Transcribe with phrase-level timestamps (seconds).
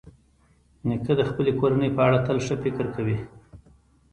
[0.87, 3.17] نیکه د خپلې کورنۍ په اړه تل ښه فکر کوي.